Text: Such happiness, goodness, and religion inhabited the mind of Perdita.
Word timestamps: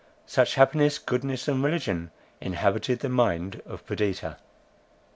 Such 0.25 0.55
happiness, 0.55 0.97
goodness, 0.97 1.47
and 1.47 1.63
religion 1.63 2.09
inhabited 2.41 3.01
the 3.01 3.07
mind 3.09 3.61
of 3.67 3.85
Perdita. 3.85 4.37